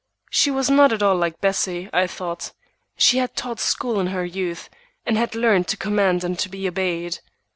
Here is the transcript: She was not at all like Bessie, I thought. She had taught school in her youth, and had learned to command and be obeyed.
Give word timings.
She 0.31 0.49
was 0.49 0.67
not 0.67 0.91
at 0.93 1.03
all 1.03 1.15
like 1.15 1.41
Bessie, 1.41 1.87
I 1.93 2.07
thought. 2.07 2.53
She 2.97 3.19
had 3.19 3.35
taught 3.35 3.59
school 3.59 3.99
in 3.99 4.07
her 4.07 4.25
youth, 4.25 4.67
and 5.05 5.15
had 5.15 5.35
learned 5.35 5.67
to 5.67 5.77
command 5.77 6.23
and 6.23 6.43
be 6.49 6.67
obeyed. 6.67 7.19